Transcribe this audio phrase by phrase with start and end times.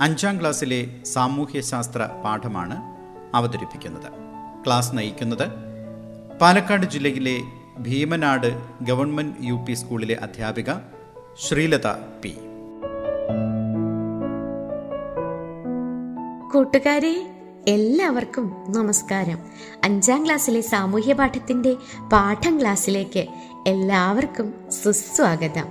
[0.00, 2.76] അഞ്ചാം ക്ലാസ്സിലെ സാമൂഹ്യശാസ്ത്ര പാഠമാണ്
[3.36, 4.12] അവതരിപ്പിക്കുന്നത്.
[4.66, 5.48] ക്ലാസ് നയിക്കുന്നത്
[6.40, 7.38] പാലക്കാട് ജില്ലയിലെ
[7.78, 10.72] ഭീമനാട് ഗവൺമെന്റ് യു പി സ്കൂളിലെ അധ്യാപിക
[11.40, 11.86] ശ്രീലത
[12.22, 12.36] പി.
[16.52, 17.26] കൂട്ടുകാരെ
[17.68, 19.38] എല്ലാവർക്കും നമസ്കാരം.
[19.84, 21.74] അഞ്ചാം ക്ലാസ്സിലെ സാമൂഹ്യ പാഠത്തിന്റെ
[22.12, 23.26] പാഠം ക്ലാസ്സിലേക്ക്
[23.66, 25.66] എല്ലാവർക്കും സുസ്വാഗതം.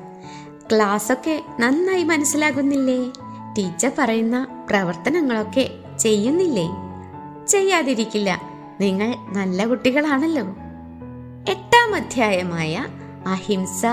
[0.71, 3.11] ക്ലാസ്സൊക്കെ നന്നായി മനസ്സിലാകുന്നില്ലേ?
[3.57, 6.69] ടീച്ചർ പറയുന്ന പ്രവർത്തനങ്ങളൊക്കെ ചെയ്യുന്നില്ലേ?
[7.47, 8.41] ചെയ്യാതിരിക്കില്ല.
[8.81, 10.43] നിങ്ങൾ നല്ല കുട്ടികളാണല്ലോ.
[11.49, 12.85] എട്ടാം അധ്യായമായ
[13.27, 13.85] അഹിംസ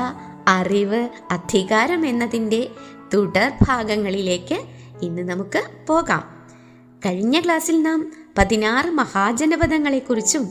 [0.48, 2.68] അറിവ് അധികാരം എന്നതിന്റെ
[3.14, 4.58] തുടർ ഭാഗങ്ങളിലേക്ക്
[5.02, 6.48] ഇന്ന് നമുക്ക് പോകാം.
[7.06, 10.48] കഴിഞ്ഞ ക്ലാസ്സിൽ നാം പതിനാറ് മഹാജനപദങ്ങളെക്കുറിച്ചും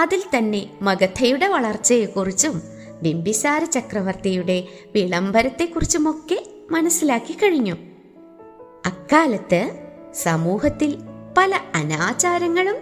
[0.00, 2.62] അതിൽ തന്നെ മഗധയുടെ വളർച്ചയെക്കുറിച്ചും
[3.02, 7.93] ബിംബിസാര ചക്രവർത്തിയുടെ വിളംബരത്തെക്കുറിച്ചുമൊക്കെ മനസ്സിലാക്കി കഴിഞ്ഞു.
[8.86, 10.98] അക്കാലത്ത് സമൂഹത്തിൽ
[11.36, 12.76] പല അനാചാരങ്ങളും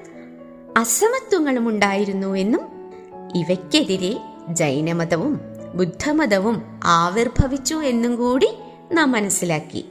[0.76, 2.60] അസമത്വങ്ങളും ഉണ്ടായിരുന്നു എന്നും
[3.34, 5.40] ഇവയ്ക്കെതിരെ ജൈനമതവും
[5.74, 8.48] ബുദ്ധമതവും ആവിർഭവിച്ചു എന്നും കൂടി
[8.92, 9.84] നാം മനസ്സിലാക്കി.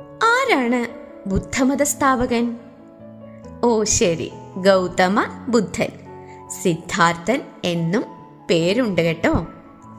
[0.00, 0.86] ആരാണ്
[1.28, 2.56] ബുദ്ധമത സ്ഥാപകൻ?
[3.64, 4.32] ഓ ശരി.
[4.56, 5.88] ഗൗതമ ബുദ്ധൻ.
[6.62, 8.04] സിദ്ധാർത്ഥൻ എന്നും
[8.50, 9.46] പേരുണ്ട് കേട്ടോ.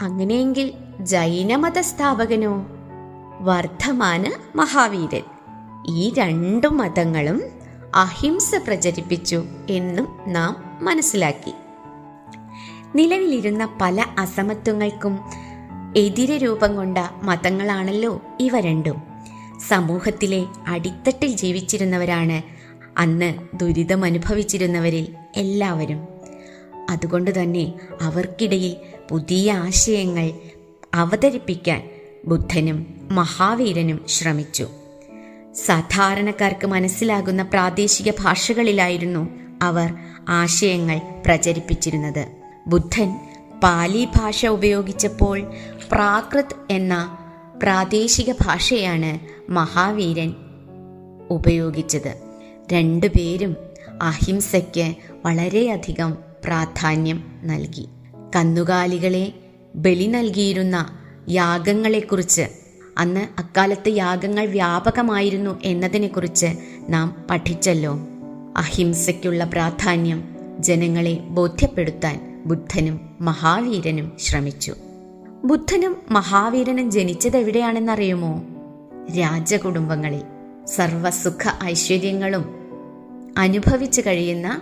[0.01, 2.72] അങ്ങനെയെങ്കിൽ ജൈനമത സ്ഥാപകനോ?
[3.41, 5.23] വർദ്ധമാന മഹാവീരൻ.
[5.87, 7.41] ഈ രണ്ടു മതങ്ങളും
[7.95, 11.53] അഹിംസ പ്രചരിപ്പിച്ചു എന്നും നാം മനസ്സിലാക്കി.
[12.95, 15.19] നിലവിലിരുന്ന പല അസമത്വങ്ങൾക്കും
[15.97, 19.01] എതിരെ രൂപം കൊണ്ട മതങ്ങളാണല്ലോ ഇവ രണ്ടും.
[19.67, 22.41] സമൂഹത്തിലെ അടിത്തട്ടിൽ ജീവിച്ചിരുന്നവരാണ്
[22.97, 26.07] അന്ന് ദുരിതമനുഭവിച്ചിരുന്നവരിൽ എല്ലാവരും.
[26.89, 28.75] അതുകൊണ്ട് തന്നെ അവർക്കിടയിൽ
[29.11, 30.31] പുതിയ ആശയങ്ങൾ
[30.93, 31.89] അവതരിപ്പിക്കാൻ
[32.25, 34.67] ബുദ്ധനും മഹാവീരനും ശ്രമിച്ചു.
[35.65, 39.29] സാധാരണക്കാർക്ക് മനസ്സിലാകുന്ന പ്രാദേശിക ഭാഷകളിലായിരുന്നു
[39.61, 39.93] അവർ
[40.29, 42.27] ആശയങ്ങൾ പ്രചരിപ്പിച്ചിരുന്നത്.
[42.67, 43.19] ബുദ്ധൻ
[43.63, 45.53] പാലി ഭാഷ ഉപയോഗിച്ചപ്പോൾ
[45.91, 47.17] പ്രാകൃത് എന്ന
[47.63, 49.19] പ്രാദേശിക ഭാഷയാണ്
[49.51, 50.33] മഹാവീരൻ
[51.29, 52.17] ഉപയോഗിച്ചത്.
[52.73, 53.55] രണ്ടുപേരും
[54.01, 54.95] അഹിംസയ്ക്ക്
[55.25, 57.87] വളരെയധികം പ്രാധാന്യം നൽകി.
[58.35, 59.33] കന്നുകാലികളെ
[59.75, 62.47] ബലി നൽകിയിരുന്ന യാഗങ്ങളെക്കുറിച്ച്.
[62.97, 66.47] അന്ന് അക്കാലത്ത് യാഗങ്ങൾ വ്യാപകമായിരുന്നു എന്നതിനെക്കുറിച്ച്
[66.89, 67.99] നാം പഠിച്ചല്ലോ.
[68.57, 74.75] അഹിംസയ്ക്കുള്ള പ്രാധാന്യം ജനങ്ങളെ ബോധ്യപ്പെടുത്താൻ ബുദ്ധനും മഹാവീരനും ശ്രമിച്ചു.
[75.45, 78.43] ബുദ്ധനും മഹാവീരനും ജനിച്ചത് എവിടെയാണെന്നറിയുമോ?
[79.19, 80.21] രാജകുടുംബങ്ങളിൽ.
[80.65, 82.55] സർവസുഖ ഐശ്വര്യങ്ങളും
[83.37, 84.61] അനുഭവിച്ചു കഴിയുന്ന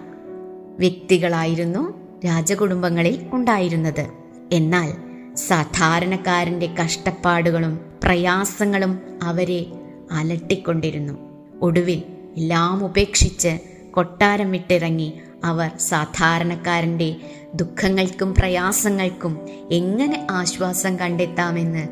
[0.80, 1.94] വ്യക്തികളായിരുന്നു
[2.26, 4.08] രാജകുടുംബങ്ങളിൽ ഉണ്ടായിരുന്നത്.
[4.52, 9.66] എന്നാൽ സാധാരണക്കാരന്റെ കഷ്ടപ്പാടുകളും പ്രയാസങ്ങളും അവരെ
[10.12, 11.14] അലട്ടിക്കൊണ്ടിരുന്നു.
[11.62, 12.04] ഒടുവിൽ
[12.38, 13.60] എല്ലാം ഉപേക്ഷിച്ച്
[13.92, 17.16] കൊട്ടാരം വിട്ടിറങ്ങി അവർ സാധാരണക്കാരന്റെ
[17.56, 19.40] ദുഃഖങ്ങൾക്കും പ്രയാസങ്ങൾക്കും
[19.72, 21.88] എങ്ങനെ ആശ്വാസം കണ്ടെത്താമെന്ന്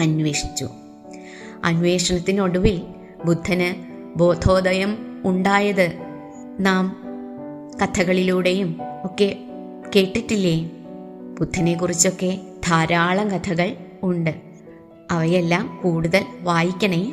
[0.00, 0.68] അന്വേഷിച്ചു.
[1.64, 2.82] അന്വേഷണത്തിനൊടുവിൽ
[3.24, 5.92] ബുദ്ധന് ബോധോദയം ഉണ്ടായത്
[6.60, 6.96] നാം
[7.82, 9.36] കഥകളിലൂടെയും ഒക്കെ
[9.96, 10.70] കേട്ടിട്ടില്ലേ?
[11.40, 14.34] ബുദ്ധനെ കുറിച്ചൊക്കെ ധാരാളം കഥകൾ ഉണ്ട്.
[15.10, 17.12] അവയെല്ലാം കൂടുതൽ വായിക്കണേ.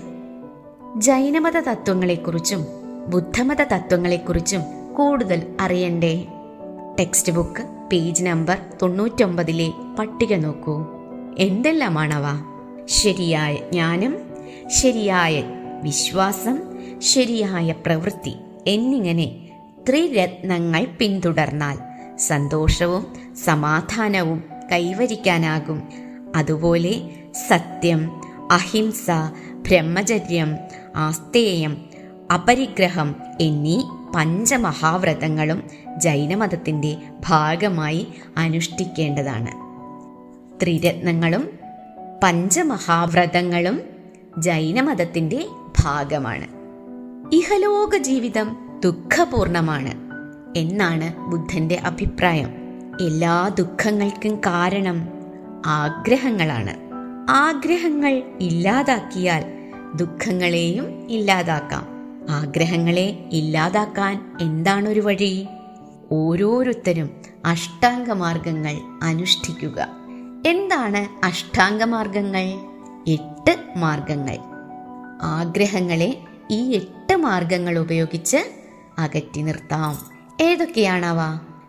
[0.98, 2.66] ജൈനമത തത്വങ്ങളെക്കുറിച്ചും
[3.10, 4.62] ബുദ്ധമത തത്വങ്ങളെക്കുറിച്ചും
[4.94, 6.26] കൂടുതൽ അറിയണ്ടേ?
[7.00, 10.86] ടെക്സ്റ്റ് ബുക്ക് പേജ് നമ്പർ തൊണ്ണൂറ്റൊമ്പതിലെ പട്ടിക നോക്കൂ.
[11.40, 12.24] എന്തെല്ലാമാണവ?
[12.86, 14.18] ശരിയായ ജ്ഞാനം
[14.68, 15.44] ശരിയായ
[15.84, 16.60] വിശ്വാസം
[17.00, 18.36] ശരിയായ പ്രവൃത്തി
[18.68, 19.50] എന്നിങ്ങനെ
[19.90, 21.78] ത്രിരത്നങ്ങൾ പിന്തുടർന്നാൽ
[22.18, 23.08] സന്തോഷവും
[23.46, 25.84] സമാധാനവും കൈവരിക്കാനാകും.
[26.36, 27.10] അതുപോലെ
[27.48, 28.22] സത്യം
[28.52, 29.08] അഹിംസ
[29.54, 30.56] ബ്രഹ്മചര്യം
[30.96, 31.78] ആസ്തേയം
[32.34, 33.84] അപരിഗ്രഹം എന്നീ
[34.16, 35.64] പഞ്ചമഹാവ്രതങ്ങളും
[35.98, 36.98] ജൈനമതത്തിന്റെ
[37.28, 38.08] ഭാഗമായി
[38.38, 39.52] അനുഷ്ഠിക്കേണ്ടതാണ്.
[40.64, 41.50] ത്രിരത്നങ്ങളും
[42.24, 43.82] പഞ്ചമഹാവ്രതങ്ങളും
[44.38, 45.46] ജൈനമതത്തിന്റെ
[45.84, 46.48] ഭാഗമാണ്.
[47.36, 49.94] ഇഹലോക ജീവിതം ദുഃഖപൂർണമാണ്
[50.58, 52.65] എന്നാണ് ബുദ്ധന്റെ അഭിപ്രായം.
[53.02, 55.10] എല്ലാ ദുഃഖങ്ങൾക്കും കാരണം
[55.66, 56.74] ആഗ്രഹങ്ങളാണ്.
[57.30, 59.44] ആഗ്രഹങ്ങൾ ഇല്ലാതാക്കിയാൽ
[59.96, 61.88] ദുഃഖങ്ങളെയും ഇല്ലാതാക്കാം.
[62.30, 65.48] ആഗ്രഹങ്ങളെ ഇല്ലാതാക്കാൻ എന്താണൊരു വഴി?
[66.12, 67.10] ഓരോരുത്തരും
[67.46, 69.88] അഷ്ടാംഗമാർഗങ്ങൾ അനുഷ്ഠിക്കുക.
[70.48, 72.54] എന്താണ് അഷ്ടാംഗമാർഗങ്ങൾ?
[73.08, 74.38] എട്ട് മാർഗങ്ങൾ.
[75.22, 76.18] ആഗ്രഹങ്ങളെ
[76.52, 78.38] ഈ എട്ട് മാർഗങ്ങൾ ഉപയോഗിച്ച്
[79.00, 79.98] അകറ്റി നിർത്താം.
[80.42, 81.18] ഏതൊക്കെയാണവ?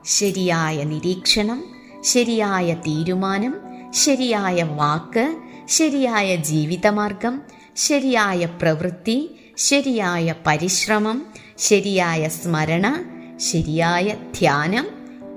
[0.06, 1.64] ശരിയായ നിരീക്ഷണം
[2.00, 3.60] ശരിയായ തീരുമാനം
[3.90, 5.36] ശരിയായ വാക്ക്
[5.66, 7.42] ശരിയായ ജീവിതമാർഗം
[7.76, 11.26] ശരിയായ പ്രവൃത്തി ശരിയായ പരിശ്രമം
[11.58, 13.04] ശരിയായ സ്മരണ
[13.36, 14.86] ശരിയായ ധ്യാനം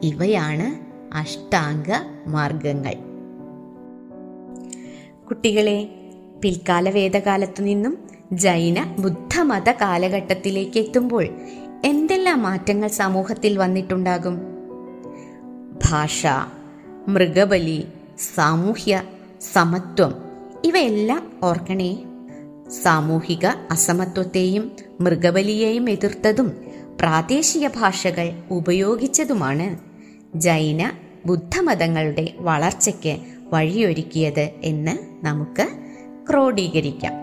[0.03, 1.89] ഇവയാണ് അഷ്ടാംഗ
[2.27, 2.95] മാർഗങ്ങൾ.
[5.25, 5.89] കുട്ടികളെ
[6.41, 11.27] പിൽക്കാല വേദകാലത്തു നിന്നും ജൈന ബുദ്ധമത കാലഘട്ടത്തിലേക്ക് എത്തുമ്പോൾ
[11.85, 14.48] എന്തെല്ലാം മാറ്റങ്ങൾ സമൂഹത്തിൽ വന്നിട്ടുണ്ടാകും?
[15.89, 16.27] ഭാഷ
[17.07, 17.87] മൃഗബലി
[18.35, 19.03] സാമൂഹ്യ
[19.53, 20.15] സമത്വം
[20.63, 21.97] ഇവയെല്ലാം ഓർക്കണേ.
[22.81, 24.71] സാമൂഹിക അസമത്വത്തെയും
[25.01, 26.47] മൃഗബലിയെയും എതിർത്തതും
[27.01, 29.77] പ്രാദേശിക ഭാഷകൾ ഉപയോഗിച്ചതുമാണ്
[30.35, 30.91] ജൈന
[31.25, 33.17] ബുദ്ധമതങ്ങളുടെ വളർച്ചയ്ക്ക്
[33.53, 35.67] വഴിയൊരുക്കിയത് എന്ന് നമുക്ക്
[36.29, 37.13] ക്രോഡീകരിക്കാം.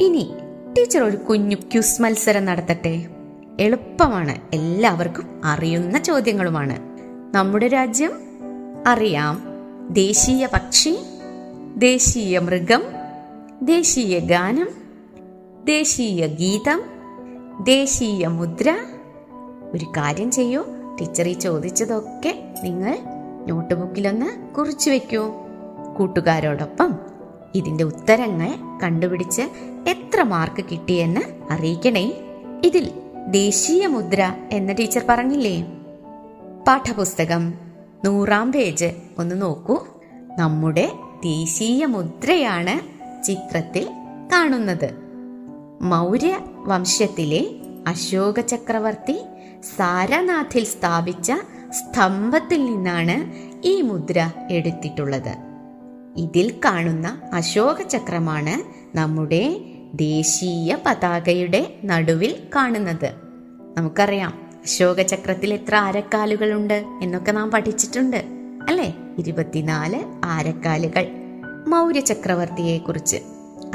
[0.00, 0.30] ഇനി
[0.78, 3.08] ടീച്ചർ ഒരു കുഞ്ഞു ക്യുസ് മത്സരം നടത്തട്ടെ.
[3.60, 4.54] എളുപ്പമാണ്.
[4.54, 6.87] എല്ലാവർക്കും അറിയുന്ന ചോദ്യങ്ങളുമാണ്.
[7.34, 8.12] നമ്മുടെ രാജ്യം
[8.86, 9.42] അറിയാം.
[9.90, 10.98] ദേശീയ പക്ഷി
[11.76, 12.82] ദേശീയ മൃഗം
[13.62, 14.68] ദേശീയ ഗാനം
[15.64, 16.82] ദേശീയ ഗീതം
[17.64, 18.76] ദേശീയ മുദ്ര.
[19.74, 20.64] ഒരു കാര്യം ചെയ്യൂ.
[21.00, 22.98] ടീച്ചർ ഈ ചോദിച്ചതൊക്കെ നിങ്ങൾ
[23.48, 25.32] നോട്ട് ബുക്കിലൊന്ന് കുറിച്ചു വെക്കൂ.
[25.98, 26.98] കൂട്ടുകാരോടൊപ്പം
[27.54, 29.42] ഇതിന്റെ ഉത്തരങ്ങൾ കണ്ടുപിടിച്ച്
[29.88, 32.12] എത്ര മാർക്ക് കിട്ടിയെന്ന് അറിയിക്കണേ.
[32.64, 32.90] ഇതിൽ
[33.26, 35.77] ദേശീയ മുദ്ര എന്ന ടീച്ചർ പറഞ്ഞില്ലേ?
[36.68, 37.54] പാഠപുസ്തകം.
[38.04, 38.92] നൂറാം പേജ്.
[39.18, 39.86] ഒന്ന് നോക്കൂ.
[40.38, 40.92] നമ്മുടെ
[41.24, 42.80] ദേശീയ മുദ്രയാണ്
[43.24, 43.88] ചിത്രത്തിൽ
[44.32, 44.90] കാണുന്നത്.
[45.82, 47.46] മൗര്യ വംശത്തിലെ
[47.86, 49.24] അശോക ചക്രവർത്തി
[49.76, 51.32] സാരനാഥിൽ സ്ഥാപിച്ച
[51.70, 53.32] സ്തംഭത്തിൽ നിന്നാണ്
[53.64, 55.36] ഈ മുദ്ര എടുത്തിട്ടുള്ളത്.
[56.16, 58.62] ഇതിൽ കാണുന്ന അശോക ചക്രമാണ്
[58.96, 59.60] നമ്മുടെ
[59.94, 63.12] ദേശീയ പതാകയുടെ നടുവിൽ കാണുന്നത്.
[63.76, 64.47] നമുക്കറിയാം.
[64.68, 68.16] അശോക ചക്രത്തിൽ എത്ര ആരക്കാലുകളുണ്ട് എന്നൊക്കെ നാം പഠിച്ചിട്ടുണ്ട്
[68.68, 68.96] അല്ലേ?
[69.18, 71.08] ഇരുപത്തിനാല് ആരക്കാലുകൾ.
[71.68, 73.16] മൗര്യ ചക്രവർത്തിയെ കുറിച്ച്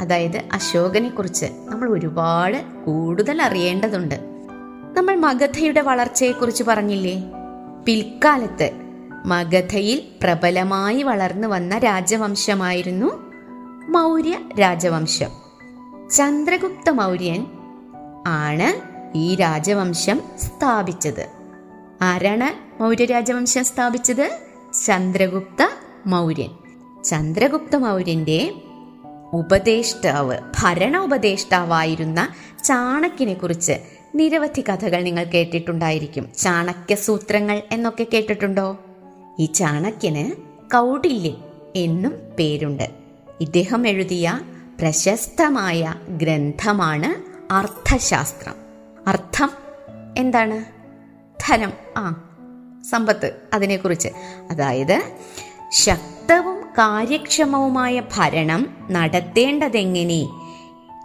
[0.00, 4.14] അതായത് അശോകനെ കുറിച്ച് നമ്മൾ ഒരുപാട് കൂടുതൽ അറിയേണ്ടതുണ്ട്.
[4.96, 7.24] നമ്മൾ മഗധയുടെ വളർച്ചയെക്കുറിച്ച് പറഞ്ഞില്ലേ?
[7.86, 8.70] പിൽക്കാലത്ത്
[9.26, 13.06] മഗധയിൽ പ്രബലമായി വളർന്നു വന്ന രാജവംശമായിരുന്നു
[13.88, 15.30] മൗര്യ രാജവംശം.
[16.10, 17.46] ചന്ദ്രഗുപ്ത മൗര്യൻ
[18.26, 21.26] ആണ് ഈ രാജവംശം സ്ഥാപിച്ചത്.
[22.02, 24.38] ആരാണ് മൗര്യ രാജവംശം സ്ഥാപിച്ചത്?
[24.86, 25.66] ചന്ദ്രഗുപ്ത
[26.06, 26.50] മൗര്യൻ.
[27.04, 28.52] ചന്ദ്രഗുപ്ത മൗര്യന്റെ
[29.32, 32.28] ഉപദേഷ്ടാവ് ഭരണ ഉപദേഷ്ടാവായിരുന്ന
[32.64, 33.72] ചാണക്യനെ കുറിച്ച്
[34.14, 36.28] നിരവധി കഥകൾ നിങ്ങൾ കേട്ടിട്ടുണ്ടായിരിക്കും.
[36.38, 38.78] ചാണക്യ സൂത്രങ്ങൾ എന്നൊക്കെ കേട്ടിട്ടുണ്ടോ?
[39.38, 40.30] ഈ ചാണക്യന്
[40.74, 41.36] കൗടില്യൻ
[41.76, 42.90] എന്നും പേരുണ്ട്.
[43.40, 44.40] ഇദ്ദേഹം എഴുതിയ
[44.80, 48.63] പ്രശസ്തമായ ഗ്രന്ഥമാണ് അർത്ഥശാസ്ത്രം.
[49.06, 49.50] അർത്ഥം
[50.18, 50.64] എന്താണ്?
[51.48, 51.72] ധനം.
[51.96, 52.30] ആ
[52.90, 54.08] സമ്പത്ത് അതിനെക്കുറിച്ച്.
[54.50, 55.02] അതായത്
[55.72, 60.28] ശക്തവും കാര്യക്ഷമവുമായ ഭരണം നടത്തേണ്ടതെങ്ങനെ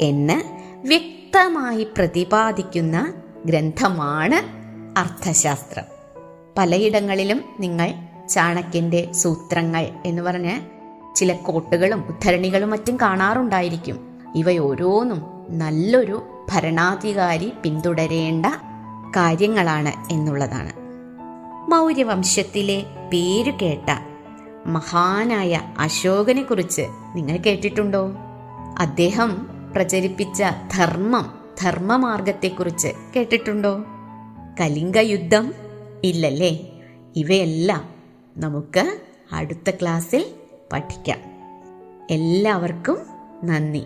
[0.01, 0.41] എന്ന്
[0.87, 3.13] വ്യക്തമായി പ്രതിപാദിക്കുന്ന
[3.45, 4.59] ഗ്രന്ഥമാണ്
[4.99, 5.83] അർത്ഥശാസ്ത്രം.
[6.57, 7.93] പലയിടങ്ങളിലും നിങ്ങൾ
[8.27, 10.61] ചാണക്യന്റെ സൂത്രങ്ങൾ എന്ന് പറഞ്ഞ്
[11.15, 14.19] ചില കോട്ടുകളും ഉദ്ധരണികളും മറ്റും കാണാറുണ്ടായിരിക്കും.
[14.35, 18.45] ഇവയോരോന്നും നല്ലൊരു ഭരണാധികാരി പിന്തുടരേണ്ട
[19.15, 20.73] കാര്യങ്ങളാണ് എന്നുള്ളതാണ്.
[21.71, 23.99] മൗര്യവംശത്തിലെ പേരു കേട്ട
[24.65, 26.81] മഹാനായ അശോകനെ കുറിച്ച്
[27.15, 28.11] നിങ്ങൾ കേട്ടിട്ടുണ്ടോ?
[28.79, 30.43] അദ്ദേഹം പ്രചരിപ്പിച്ച
[30.75, 33.83] ധർമ്മം ധർമ്മമാർഗത്തെക്കുറിച്ച് കേട്ടിട്ടുണ്ടോ?
[34.61, 35.53] കലിംഗ യുദ്ധം
[36.03, 36.59] ഇല്ലല്ലേ?
[37.15, 37.89] ഇവയെല്ലാം
[38.37, 38.99] നമുക്ക്
[39.31, 40.25] അടുത്ത ക്ലാസ്സിൽ
[40.73, 41.19] പഠിക്കാം.
[42.11, 42.97] എല്ലാവർക്കും
[43.43, 43.85] നന്ദി.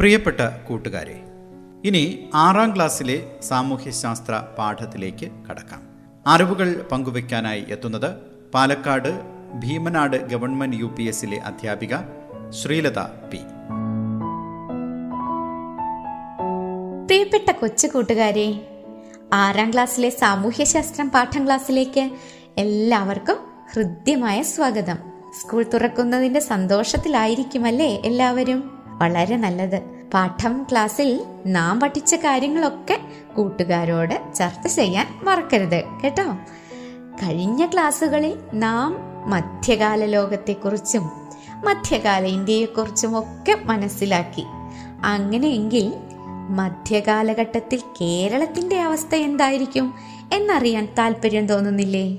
[0.00, 1.22] പ്രിയപ്പെട്ട കൂട്ടുകാരെ
[1.84, 5.82] ഇനി ആറാം ക്ലാസ്സിലെ സാമൂഹ്യശാസ്ത്ര പാഠത്തിലേക്ക് കടക്കാം.
[6.26, 8.14] അറിവുകൾ പങ്കുവയ്ക്കാനായി എത്തുന്നത്
[8.54, 9.20] Palakkad
[9.58, 11.96] Bheemanad government U P എസിലെ അധ്യാപിക
[12.50, 13.36] ശ്രീലത പി.
[17.06, 18.66] പ്രിയപ്പെട്ട കൊച്ചു കൂട്ടുകാരെ
[19.32, 22.10] ആറാം ക്ലാസ്സിലെ സാമൂഹ്യശാസ്ത്രം പാഠം ക്ലാസ്സിലേക്ക്
[22.58, 23.36] എല്ലാവർക്കും
[23.74, 24.98] ഹൃദ്യമായ സ്വാഗതം.
[25.40, 28.79] സ്കൂൾ തുറക്കുന്നതിന്റെ സന്തോഷത്തിലായിരിക്കുമല്ലേ എല്ലാവരും?
[29.00, 29.80] വളരെ നല്ലത്.
[30.14, 33.00] പാഠം ക്ലാസ്സിൽ നാം പഠിച്ച കാര്യങ്ങളൊക്കെ
[33.36, 36.32] കൂട്ടുകാരോട് ചർച്ച ചെയ്യാൻ മറക്കരുത് കേട്ടോ?
[37.22, 38.96] കഴിഞ്ഞ ക്ലാസ്സുകളിൽ നാം
[39.30, 41.02] മധ്യകാല ലോകത്തെക്കുറിച്ചും
[41.64, 44.44] മധ്യകാല ഇന്ത്യയെക്കുറിച്ചും ഒക്കെ മനസ്സിലാക്കി.
[45.04, 45.92] അങ്ങനെയെങ്കിൽ
[46.50, 49.94] മധ്യകാലഘട്ടത്തിൽ കേരളത്തിന്റെ അവസ്ഥ എന്തായിരിക്കും
[50.32, 52.18] എന്നറിയാൻ താല്പര്യം തോന്നുന്നില്ലേ?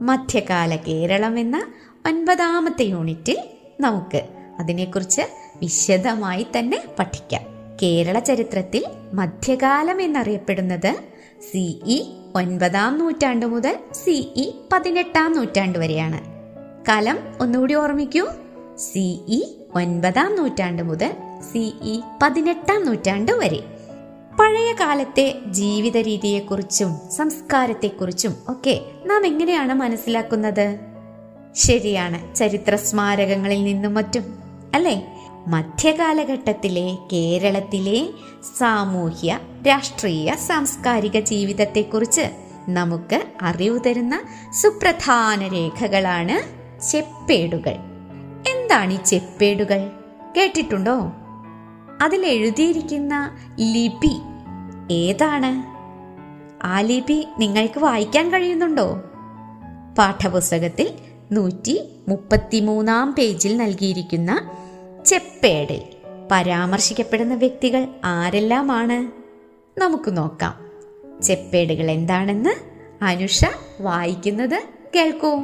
[0.00, 1.66] മധ്യകാല കേരളം എന്ന
[2.06, 3.38] ഒൻപതാമത്തെ യൂണിറ്റിൽ
[3.80, 4.22] നമുക്ക്
[4.58, 5.22] അതിനെക്കുറിച്ച്
[5.62, 7.42] വിശദമായി തന്നെ പഠിക്കാം.
[7.82, 8.84] കേരള ചരിത്രത്തിൽ
[9.14, 10.96] മധ്യകാലം എന്നറിയപ്പെടുന്നത്
[11.52, 12.02] സിഇ
[12.34, 16.20] ഒൻപതാം നൂറ്റാണ്ട് മുതൽ സിഇ പതിനെട്ടാം നൂറ്റാണ്ട് വരെയാണ്.
[16.88, 18.26] കലം ഒന്നുകൂടി ഓർമ്മിക്കൂ.
[18.76, 19.42] സിഇ
[19.74, 21.12] ഒൻപതാം നൂറ്റാണ്ട് മുതൽ
[21.52, 23.60] സിഇ പതിനെട്ടാം നൂറ്റാണ്ട് വരെ.
[24.40, 30.78] പഴയ കാലത്തെ ജീവിത രീതിയെക്കുറിച്ചും സംസ്കാരത്തെക്കുറിച്ചും ഒക്കെ നാം എങ്ങനെയാണ് മനസ്സിലാക്കുന്നത്?
[31.54, 34.38] ശരിയാണ് ചരിത്ര സ്മാരകങ്ങളിൽ നിന്നും മറ്റും
[34.74, 35.17] അല്ലേ?
[35.46, 38.08] മധ്യകാലഘട്ടത്തിലെ കേരളത്തിലെ
[38.58, 42.20] സാമൂഹ്യ രാഷ്ട്രീയ സാംസ്കാരിക ജീവിതത്തെക്കുറിച്ച്
[42.68, 44.22] നമുക്ക് അറിവ് തരുന്ന
[44.62, 46.58] സുപ്രധാന രേഖകളാണ്
[46.90, 47.74] ചെപ്പേടുകൾ.
[48.50, 49.90] എന്താണ് ഈ ചെപ്പേടുകൾ?
[50.36, 51.12] കേട്ടിട്ടുണ്ടോ?
[52.02, 54.20] അതിൽ എഴുതിയിരിക്കുന്ന ലിപി
[54.92, 55.78] ഏതാണ്?
[56.66, 59.00] ആ ലിപി നിങ്ങൾക്ക് വായിക്കാൻ കഴിയുന്നുണ്ടോ?
[59.98, 60.94] പാഠപുസ്തകത്തിൽ
[61.32, 64.50] നൂറ്റി മുപ്പത്തിമൂന്നാം പേജിൽ നൽകിയിരിക്കുന്ന
[65.08, 65.82] ചെപ്പേടിൽ
[66.30, 69.10] പരാമർശിക്കപ്പെടുന്ന വ്യക്തികൾ ആരെല്ലാമാണ്?
[69.80, 70.68] നമുക്ക് നോക്കാം.
[71.22, 72.50] ചെപ്പേടുകൾ എന്താണെന്ന്
[73.04, 73.44] അനുഷ
[73.80, 74.62] വായിക്കുന്നത്
[74.96, 75.40] കേൾക്കൂ.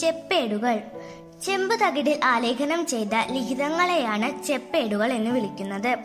[0.00, 0.80] ചെപ്പേടുകൾ
[1.44, 5.96] ചെമ്പ് തകിടിൽ ആലേഖനം ചെയ്ത ലിഖിതങ്ങളെയാണ് ചെപ്പേടുകൾ എന്ന് വിളിക്കുന്നത്.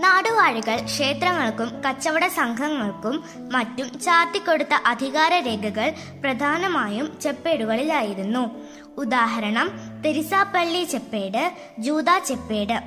[0.00, 5.92] നാടുവാഴികൾ ക്ഷേത്രങ്ങൾക്കും കച്ചവട സംഘങ്ങൾക്കും മറ്റും ചാർത്തിക്കൊടുത്ത അധികാര രേഖകൾ
[6.24, 8.50] പ്രധാനമായും ചെപ്പേടുകളിലായിരുന്നു.
[8.96, 9.70] ഉദാഹരണം
[10.04, 12.80] തെരിസാപ്പള്ളി ചെപ്പേട് ജൂത ചെപ്പേട്.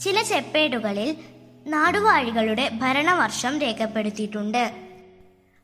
[0.00, 1.16] ചില ചെപ്പേടുകളിൽ
[1.66, 4.72] നാടുവാഴികളുടെ ഭരണവർഷം രേഖപ്പെടുത്തിയിട്ടുണ്ട്.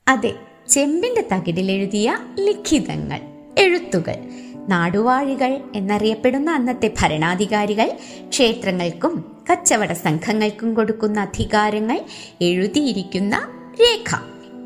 [0.09, 0.35] അതെ
[0.69, 3.21] ചെമ്പിന്റെ തകിടിൽ എഴുതിയ ലിഖിതങ്ങൾ
[3.59, 4.44] എഴുത്തുകൾ.
[4.69, 7.91] നാടുവാഴികൾ എന്നറിയപ്പെടുന്ന അന്നത്തെ ഭരണാധികാരികൾ
[8.29, 12.01] ക്ഷേത്രങ്ങൾക്കും കച്ചവട സംഘങ്ങൾക്കും കൊടുക്കുന്ന അധികാരങ്ങൾ
[12.41, 13.49] എഴുതിയിരിക്കുന്ന
[13.81, 14.15] രേഖ.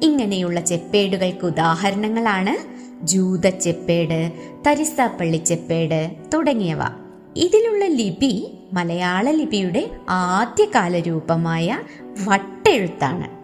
[0.02, 4.32] ഇങ്ങനെയുള്ള ചെപ്പേടുകൾക്ക് ഉദാഹരണങ്ങളാണ് ജൂത ചെപ്പേട്
[4.66, 6.78] തരിസാപ്പള്ളി ചെപ്പേട് തുടങ്ങിയവ.
[7.36, 11.78] ഇതിലുള്ള ലിപി മലയാള ലിപിയുടെ ആദ്യകാല രൂപമായ
[12.24, 13.38] വട്ടെഴുത്താണ്.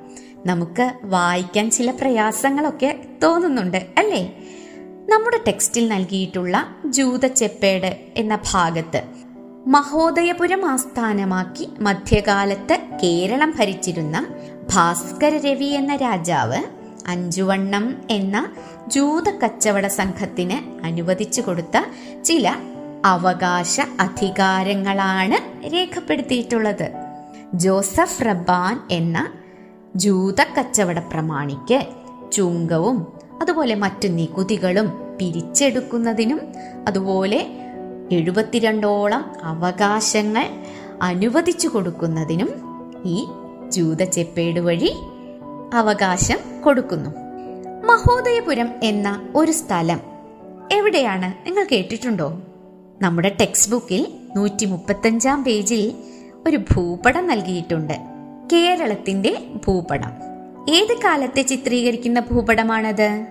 [0.48, 4.43] നമുക്ക് വായിക്കാൻ ചില പ്രയാസങ്ങളൊക്കെ തോന്നുന്നുണ്ട് അല്ലേ?
[5.08, 6.56] നമ്മുടെ ടെക്സ്റ്റിൽ നൽകിയിട്ടുള്ള
[6.86, 9.02] ജൂത ചെപ്പേട് എന്ന ഭാഗത്ത്
[9.66, 14.26] മഹോദയപുരം ആസ്ഥാനമാക്കി മധ്യകാലത്ത് കേരളം ഭരിച്ചിരുന്ന
[14.74, 16.60] ഭാസ്കര രവി എന്ന രാജാവ്
[17.06, 18.36] അഞ്ചുവണ്ണം എന്ന
[18.88, 21.76] ജൂത കച്ചവട സംഘത്തിന് അനുവദിച്ചു കൊടുത്ത
[22.24, 22.54] ചില
[23.04, 26.86] അവകാശ അധികാരങ്ങളാണ് രേഖപ്പെടുത്തിയിട്ടുള്ളത്.
[27.54, 29.18] ജോസഫ് റബ്ബാൻ എന്ന
[29.96, 31.80] ജൂത കച്ചവട പ്രമാണിക്ക്
[32.32, 33.13] ചുങ്കവും
[33.44, 36.40] അതുപോലെ മറ്റു നികുതികളും പിരിച്ചെടുക്കുന്നതിനും
[36.88, 37.46] അതുപോലെ
[38.12, 40.44] എഴുപത്തിരണ്ടോളം അവകാശങ്ങൾ
[41.02, 42.48] അനുവദിച്ചു കൊടുക്കുന്നതിനും
[43.04, 43.26] ഈ
[43.68, 44.94] ജൂത ചെപ്പേട് വഴി
[45.74, 47.10] അവകാശം കൊടുക്കുന്നു.
[47.86, 50.00] മഹോദയപുരം എന്ന ഒരു സ്ഥലം
[50.72, 51.46] എവിടെയാണ്?
[51.46, 52.40] നിങ്ങൾ കേട്ടിട്ടുണ്ടോ?
[53.02, 55.92] നമ്മുടെ ടെക്സ്റ്റ് ബുക്കിൽ നൂറ്റി മുപ്പത്തഞ്ചാം പേജിൽ
[56.48, 57.92] ഒരു ഭൂപടം നൽകിയിട്ടുണ്ട്.
[58.52, 60.10] കേരളത്തിന്റെ ഭൂപടം.
[60.68, 63.26] ഏത് കാലത്തെ ചിത്രീകരിക്കുന്ന ഭൂപടമാണത്?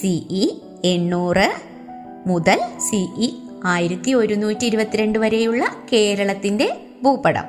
[0.00, 1.52] സിഇ എണ്ണൂറ്
[2.26, 3.30] മുതൽ സിഇ
[3.64, 7.44] ആയിരത്തി ഒരുന്നൂറ്റി ഇരുപത്തിരണ്ട് വരെയുള്ള കേരളത്തിന്റെ ഭൂപടം.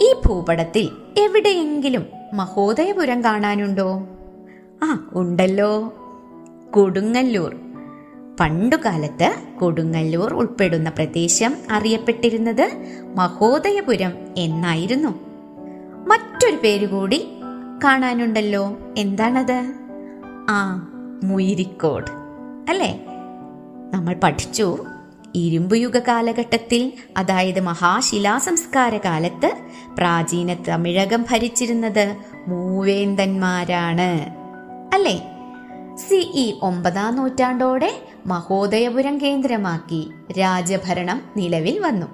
[0.00, 4.08] ഈ ഭൂപടത്തിൽ എവിടെയെങ്കിലും മഹോദയപുരം കാണാനുണ്ടോ?
[4.82, 5.94] ആ ഉണ്ടല്ലോ.
[6.70, 7.56] കൊടുങ്ങല്ലൂർ.
[8.40, 12.70] പണ്ടുകാലത്ത് കൊടുങ്ങല്ലൂർ ഉൾപ്പെടുന്ന പ്രദേശം അറിയപ്പെട്ടിരുന്നത്
[13.14, 15.08] മഹോദയപുരം എന്നായിരുന്നു.
[16.08, 17.26] മറ്റൊരു പേര് കൂടി
[17.84, 18.76] കാണാനുണ്ടല്ലോ.
[18.98, 19.72] എന്താണത്?
[20.48, 20.90] ആ
[21.22, 22.10] മുയിരിക്കോട്.
[22.70, 23.04] അല്ലേ?
[23.94, 24.84] നമ്മൾ പഠിച്ചു
[25.34, 29.56] ഇരുമ്പുയുഗ കാലഘട്ടത്തിൽ അതായത് മഹാശിലാ സംസ്കാര കാലത്ത്
[29.98, 32.16] പ്രാചീന തമിഴകം ഭരിച്ചിരുന്നത്
[32.48, 34.36] മൂവേന്തന്മാരാണ്
[34.94, 35.30] അല്ലേ?
[35.96, 42.06] സിഇ ഒമ്പതാം നൂറ്റാണ്ടോടെ മഹോദയപുരം കേന്ദ്രമാക്കി രാജഭരണം നിലവിൽ വന്നു.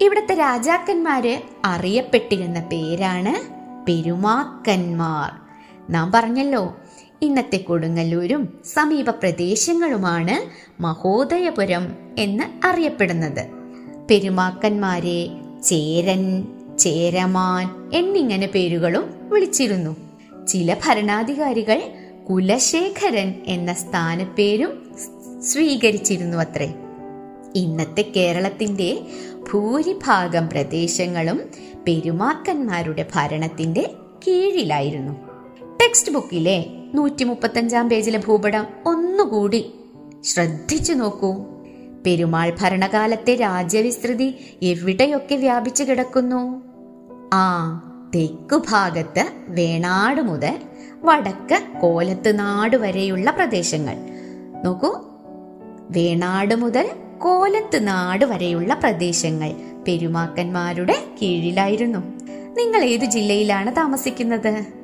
[0.00, 3.52] ഇവിടുത്തെ രാജാക്കന്മാര് അറിയപ്പെട്ടിരുന്ന പേരാണ്
[3.86, 5.32] പെരുമാക്കന്മാർ.
[5.92, 6.74] നാം പറഞ്ഞല്ലോ
[7.22, 10.50] ഇന്നത്തെ കൊടുങ്ങല്ലൂരും സമീപ പ്രദേശങ്ങളുമാണ്
[10.82, 13.46] മഹോദയപുരം എന്ന് അറിയപ്പെടുന്നത്.
[14.10, 15.28] പെരുമാക്കന്മാരെ
[15.64, 16.46] ചേരൻ
[16.78, 19.96] ചേരമാൻ എന്നിങ്ങനെ പേരുകളും വിളിച്ചിരുന്നു.
[20.48, 21.82] ചില ഭരണാധികാരികൾ
[22.30, 24.94] കുലശേഖരൻ എന്ന സ്ഥാനപ്പേരും
[25.42, 26.74] സ്വീകരിച്ചിരുന്നു അത്രേ.
[27.54, 28.98] ഇന്നത്തെ കേരളത്തിന്റെ
[29.52, 31.40] ഭൂരിഭാഗം പ്രദേശങ്ങളും
[31.88, 33.90] പെരുമാക്കന്മാരുടെ ഭരണത്തിന്റെ
[34.26, 35.29] കീഴിലായിരുന്നു.
[35.80, 39.74] ടെക്സ്റ്റ് ബുക്കിലെ നൂറ്റി മുപ്പത്തഞ്ചാം പേജിലെ ഭൂപടം ഒന്നുകൂടി.
[40.24, 41.34] ശ്രദ്ധിച്ചു നോക്കൂ.
[42.06, 46.62] പെരുമാൾ ഭരണകാലത്തെ രാജ്യവിസ്തൃതി എവിടെയൊക്കെ വ്യാപിച്ചു കിടക്കുന്നു?
[47.34, 47.76] ആ
[48.14, 50.58] തെക്കു ഭാഗത്ത് വേണാട് മുതൽ
[51.02, 53.96] വടക്ക് കോലത്ത് നാട് വരെയുള്ള പ്രദേശങ്ങൾ.
[54.64, 55.00] നോക്കൂ.
[55.90, 59.52] വേണാട് മുതൽ കോലത്ത് നാട് വരെയുള്ള പ്രദേശങ്ങൾ
[59.88, 61.98] പെരുമാക്കന്മാരുടെ കീഴിലായിരുന്നു.
[62.54, 64.79] നിങ്ങൾ ഏത് ജില്ലയിലാണ് താമസിക്കുന്നത്?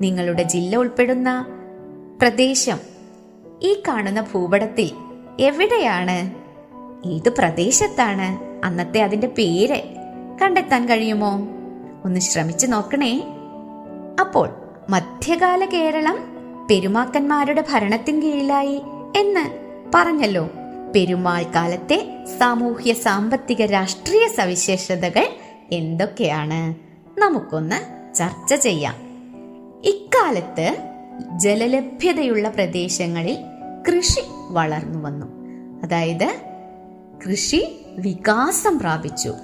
[0.00, 1.46] നിങ്ങളുടെ ജില്ല ഉൾപ്പെടുന്ന
[2.20, 2.78] പ്രദേശം
[3.62, 4.90] ഈ കാണുന്ന ഭൂപടത്തിൽ
[5.40, 6.34] എവിടെയാണ്?
[7.08, 8.38] ഏത് പ്രദേശത്താണ്?
[8.66, 9.82] അന്നത്തെ അതിന്റെ പേര്
[10.42, 11.48] കണ്ടെത്താൻ കഴിയുമോ?
[12.04, 13.22] ഒന്ന് ശ്രമിച്ചു നോക്കണേ.
[14.20, 14.50] അപ്പോൾ
[14.90, 16.16] മധ്യകാല കേരളം
[16.70, 18.82] പെരുമാക്കന്മാരുടെ ഭരണത്തിൻ കീഴിലായി
[19.16, 19.50] എന്ന്
[19.94, 20.50] പറഞ്ഞല്ലോ.
[20.94, 25.26] പെരുമാൾ കാലത്തെ സാമൂഹ്യ സാമ്പത്തിക രാഷ്ട്രീയ സവിശേഷതകൾ
[25.72, 26.74] എന്തൊക്കെയാണ്?
[27.20, 27.76] നമുക്കൊന്ന്
[28.14, 29.07] ചർച്ച ചെയ്യാം.
[29.84, 30.76] ഇക്കാലത്ത്
[31.36, 33.36] ജലലഭ്യതയുള്ള പ്രദേശങ്ങളിൽ
[33.88, 34.20] കൃഷി
[34.50, 35.26] വളർന്നു വന്നു.
[35.82, 36.34] അതായത്
[37.26, 39.34] കൃഷി വികാസം പ്രാപിച്ചു.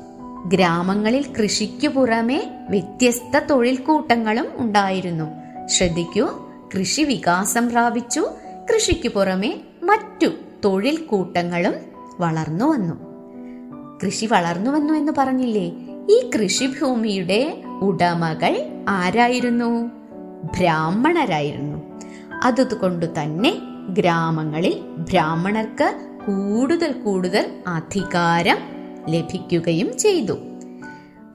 [0.46, 5.24] ഗ്രാമങ്ങളിൽ കൃഷിക്കു പുറമെ വ്യത്യസ്ത തൊഴിൽ കൂട്ടങ്ങളും ഉണ്ടായിരുന്നു.
[5.66, 6.28] ശ്രദ്ധിക്കൂ
[6.74, 8.28] കൃഷി വികാസം പ്രാപിച്ചു
[8.74, 10.26] കൃഷിക്കു പുറമെ മറ്റു
[10.64, 11.74] തൊഴിൽ കൂട്ടങ്ങളും
[12.20, 12.94] വളർന്നു വന്നു.
[14.04, 15.72] കൃഷി വളർന്നു വന്നു എന്ന് പറഞ്ഞില്ലേ?
[16.10, 19.90] ഈ കൃഷിഭൂമിയുടെ ഉടമകൾ ആരായിരുന്നു?
[20.44, 21.82] ബ്രാഹ്മണരായിരുന്നു.
[22.42, 23.52] അതുകൊണ്ട് തന്നെ
[23.88, 28.56] ഗ്രാമങ്ങളിൽ ബ്രാഹ്മണർക്ക് കൂടുതൽ കൂടുതൽ അധികാരം
[29.08, 30.38] ലഭിക്കുകയും ചെയ്തു.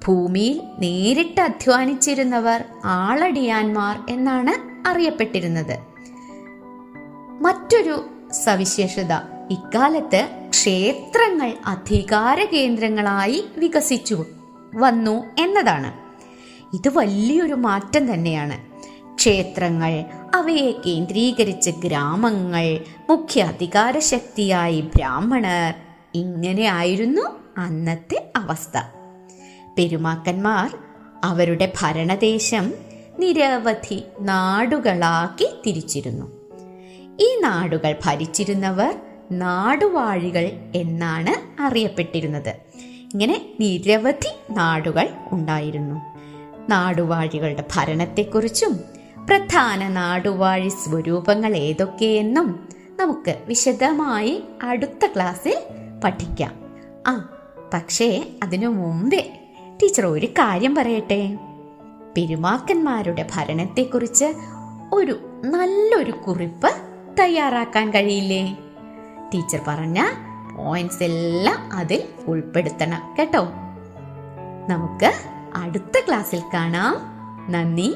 [0.07, 5.77] ഭൂമിയിൽ നേരിട്ട് അധ്വാനിച്ചിരുന്നവർ ആളടിയാന്മാർ എന്നാണ് അറിയപ്പെട്ടിരുന്നത്.
[7.41, 8.05] മറ്റൊരു
[8.43, 9.13] സവിശേഷത
[9.51, 14.25] ഇക്കാലത്ത് ക്ഷേത്രങ്ങൾ അധികാര കേന്ദ്രങ്ങളായി വികസിച്ചു
[14.75, 15.91] വന്നു എന്നതാണ്.
[16.75, 18.68] ഇത് വലിയൊരു മാറ്റം തന്നെയാണ്.
[19.19, 20.05] ക്ഷേത്രങ്ങൾ
[20.35, 22.79] അവയെ കേന്ദ്രീകരിച്ച് ഗ്രാമങ്ങൾ
[23.09, 25.73] മുഖ്യ അധികാര ശക്തിയായി ബ്രാഹ്മണർ.
[26.15, 27.21] ഇങ്ങനെയായിരുന്നു
[27.57, 28.81] അന്നത്തെ അവസ്ഥ.
[29.77, 30.77] പെരുമാക്കന്മാർ
[31.23, 32.73] അവരുടെ ഭരണദേശം
[33.19, 36.31] നിരവധി നാടുകളാക്കി തിരിച്ചിരുന്നു.
[37.19, 38.95] ഈ നാടുകൾ ഭരിച്ചിരുന്നവർ
[39.31, 42.49] നാടുവാഴികൾ എന്നാണ് അറിയപ്പെട്ടിരുന്നത്.
[43.13, 46.01] ഇങ്ങനെ നിരവധി നാടുകൾ ഉണ്ടായിരുന്നു.
[46.69, 55.57] നാടുവാഴികളുടെ ഭരണത്തെക്കുറിച്ചും പ്രധാന നാടുവാഴി സ്വരൂപങ്ങൾ ഏതൊക്കെയെന്നും നമുക്ക് വിശദമായി അടുത്ത ക്ലാസ്സിൽ
[56.03, 56.51] പഠിക്കാം.
[57.07, 57.29] ആ
[57.73, 59.39] പക്ഷേ അതിനു മുമ്പേ
[59.83, 61.37] ടീച്ചർ ഒരു കാര്യം പറയട്ടെ.
[62.17, 64.33] പെരുമാക്കന്മാരുടെ ഭരണത്തെക്കുറിച്ച്
[64.93, 66.69] ഒരു നല്ലൊരു കുറിപ്പ്
[67.19, 68.57] തയ്യാറാക്കാൻ കഴിയില്ലേ?
[69.33, 70.03] ടീച്ചർ പറഞ്ഞ
[70.57, 73.47] പോയിന്റ്സ് എല്ലാം അതിൽ ഉൾപ്പെടുത്തണം കേട്ടോ.
[74.69, 75.13] നമുക്ക്
[75.55, 76.97] അടുത്ത ക്ലാസ്സിൽ കാണാം.
[77.51, 77.95] നന്ദി.